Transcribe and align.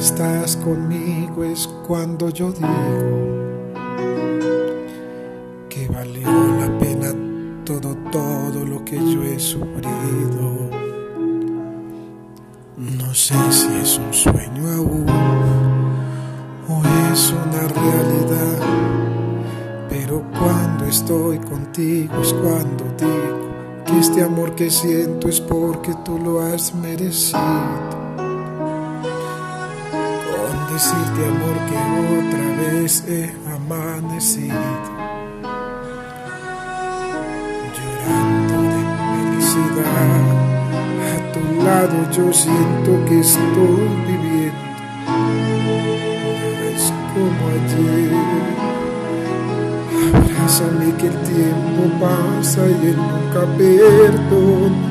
estás 0.00 0.56
conmigo 0.56 1.44
es 1.44 1.68
cuando 1.86 2.30
yo 2.30 2.50
digo 2.52 2.68
que 5.68 5.86
valió 5.88 6.26
la 6.58 6.78
pena 6.78 7.12
todo, 7.66 7.94
todo 8.10 8.64
lo 8.64 8.82
que 8.82 8.96
yo 8.96 9.22
he 9.22 9.38
sufrido. 9.38 10.70
No 12.78 13.12
sé 13.12 13.34
si 13.50 13.68
es 13.74 13.98
un 13.98 14.14
sueño 14.14 14.70
aún 14.74 15.06
o 16.66 16.82
es 17.12 17.32
una 17.32 17.68
realidad, 17.68 18.58
pero 19.90 20.24
cuando 20.38 20.86
estoy 20.86 21.38
contigo 21.40 22.22
es 22.22 22.32
cuando 22.32 22.84
digo 22.96 23.84
que 23.84 23.98
este 23.98 24.22
amor 24.22 24.54
que 24.54 24.70
siento 24.70 25.28
es 25.28 25.42
porque 25.42 25.92
tú 26.06 26.18
lo 26.18 26.40
has 26.40 26.74
merecido 26.74 27.99
decirte 30.72 31.26
amor 31.26 31.56
que 31.68 31.76
otra 32.20 32.46
vez 32.62 33.04
he 33.08 33.34
amanecido. 33.52 34.54
Llorando 37.76 38.56
de 38.72 38.82
felicidad. 39.10 40.24
A 41.10 41.32
tu 41.32 41.42
lado 41.64 41.96
yo 42.12 42.32
siento 42.32 42.90
que 43.06 43.20
estoy 43.20 43.88
viviendo. 44.06 44.70
Es 46.72 46.84
como 47.12 47.42
ayer. 47.56 48.12
Abrázame 50.14 50.94
que 50.98 51.06
el 51.08 51.18
tiempo 51.22 51.82
pasa 52.00 52.60
y 52.66 52.86
él 52.86 52.96
nunca 52.96 53.42
perdona 53.56 54.90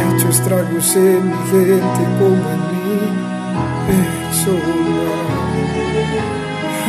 ha 0.00 0.14
hecho 0.14 0.28
estragos 0.28 0.96
en 0.96 1.26
mi 1.26 1.36
gente 1.50 2.02
como 2.18 2.50
en 2.50 2.69
persona. 3.90 5.08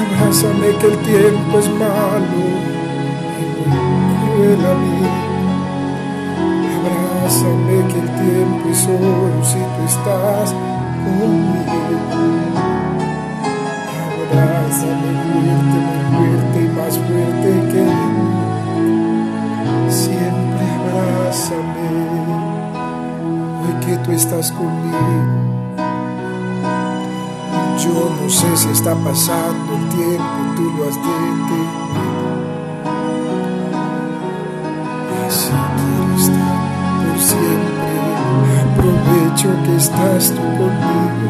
Abrázame 0.01 0.67
que 0.79 0.87
el 0.87 0.97
tiempo 0.99 1.59
es 1.59 1.69
malo 1.69 2.43
y 3.39 3.43
cruel 3.55 4.65
a 4.65 4.73
mí. 4.81 5.01
Abrázame 6.77 7.75
que 7.89 7.99
el 7.99 8.09
tiempo 8.23 8.63
es 8.69 8.81
oro 8.87 9.39
si 9.43 9.59
tú 9.73 9.81
estás 9.93 10.47
conmigo. 11.03 11.97
Abrázame 14.21 15.09
fuerte, 15.25 15.77
muy 16.11 16.29
fuerte 16.29 16.57
y 16.59 16.69
más 16.77 16.95
fuerte 16.97 17.49
que 17.71 17.83
Siempre 19.91 20.65
abrázame 20.79 21.85
hoy 23.59 23.73
que 23.85 23.97
tú 23.97 24.11
estás 24.13 24.51
conmigo. 24.53 25.40
Yo 27.77 28.09
no 28.21 28.29
sé 28.29 28.57
si 28.57 28.69
está 28.69 28.95
pasando 28.95 29.75
el 29.75 29.89
tiempo, 29.89 30.23
tú 30.55 30.63
lo 30.77 30.89
has 30.89 30.95
detenido. 30.95 31.81
Así 35.25 35.53
quiero 35.77 36.15
estar 36.17 36.57
por 37.01 37.17
siempre. 37.19 37.91
Aprovecho 38.61 39.49
que 39.65 39.73
estás 39.77 40.23
tú 40.31 40.41
conmigo. 40.41 41.29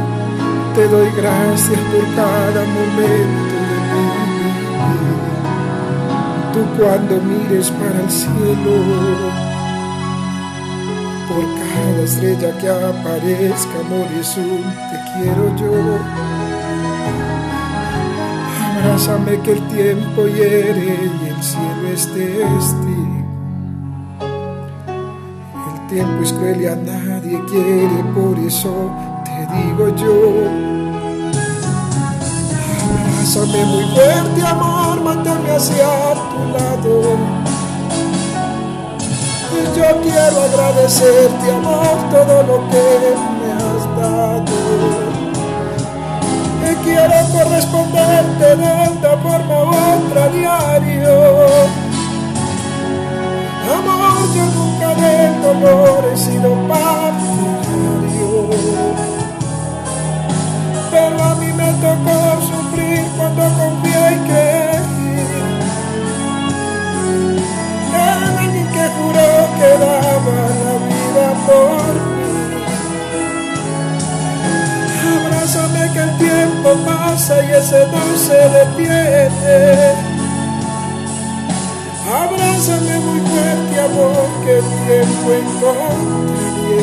Te 0.75 0.87
doy 0.87 1.09
gracias 1.17 1.79
por 1.91 2.05
cada 2.15 2.61
momento 2.65 3.55
de 3.69 3.77
mi. 3.91 4.07
Tú 6.53 6.61
cuando 6.77 7.13
mires 7.21 7.71
para 7.71 7.99
el 8.01 8.09
cielo 8.09 9.50
por 11.33 11.45
cada 11.59 12.03
estrella 12.03 12.57
que 12.57 12.69
aparezca, 12.69 13.79
amor 13.79 14.07
Jesús, 14.15 14.63
te 14.89 14.97
quiero 15.13 15.55
yo. 15.55 15.73
Abrázame 18.77 19.39
que 19.41 19.51
el 19.53 19.67
tiempo 19.67 20.27
hiere 20.27 21.11
y 21.23 21.29
el 21.29 21.43
cielo 21.43 21.87
es 21.93 22.07
testigo. 22.07 23.21
El 25.71 25.87
tiempo 25.87 26.23
es 26.23 26.33
cruel 26.33 26.61
y 26.61 26.67
a 26.67 26.75
nadie 26.75 27.39
quiere, 27.45 28.03
por 28.13 28.37
eso 28.39 28.91
te 29.23 29.39
digo 29.55 29.95
yo. 29.95 30.15
Abrázame 33.13 33.65
muy 33.65 33.85
fuerte, 33.95 34.41
amor, 34.45 35.01
mátame 35.01 35.51
hacia 35.51 36.13
tu 36.31 36.57
lado. 36.57 37.40
Y 39.53 39.77
yo 39.77 40.01
quiero 40.01 40.43
agradecerte, 40.43 41.51
amor, 41.51 41.97
todo 42.09 42.43
lo 42.43 42.69
que 42.69 43.15
me 43.39 43.51
has 43.53 43.83
dado 43.97 45.11
quiero 46.83 47.13
corresponderte 47.31 48.55
de 48.55 48.63
una 48.63 49.17
forma 49.17 49.63
u 49.63 49.69
otra 49.69 50.27
diario. 50.29 51.13
Amor, 53.77 54.35
yo 54.35 54.45
nunca 54.45 54.95
del 54.95 55.41
dolor 55.41 56.05
he 56.11 56.17
sido 56.17 56.49
partidario. 56.67 58.49
Pero 60.91 61.23
a 61.23 61.35
mí 61.35 61.53
me 61.53 61.71
tocó 61.73 62.17
sufrir 62.51 63.05
cuando 63.17 63.43
confié 63.43 63.90
por. 71.51 72.11
Abrázame 75.17 75.91
que 75.93 75.99
el 75.99 76.17
tiempo 76.17 76.69
pasa 76.85 77.43
y 77.43 77.51
ese 77.51 77.87
no 77.87 78.03
se 78.25 78.39
detiene. 78.57 80.11
Abrázame 82.23 82.99
muy 82.99 83.19
fuerte, 83.29 83.79
amor, 83.79 84.29
que 84.43 84.53
el 84.57 84.67
tiempo 84.85 85.27
encontraré. 85.41 86.81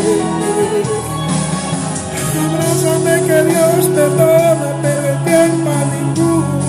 Abrázame 2.45 3.15
que 3.27 3.39
Dios 3.51 3.81
perdona, 3.95 4.69
pero 4.83 5.09
el 5.09 5.19
tiempo 5.25 5.71
a 5.71 5.85
ninguno. 5.95 6.68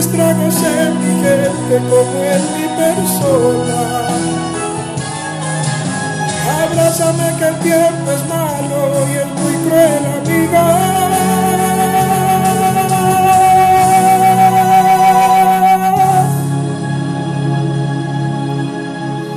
Estragos 0.00 0.54
en 0.62 0.92
mi 0.98 1.22
gente 1.22 1.74
como 1.90 2.16
en 2.34 2.42
mi 2.54 2.66
persona. 2.82 3.80
Abrázame 6.62 7.26
que 7.38 7.46
el 7.48 7.56
tiempo 7.60 8.10
es 8.16 8.28
malo 8.28 8.80
y 9.10 9.16
es 9.22 9.30
muy 9.40 9.54
cruel, 9.64 10.04
amiga. 10.20 11.19